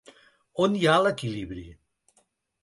On 0.63 0.77
hi 0.79 0.87
ha 0.93 0.95
l’equilibri? 1.03 1.67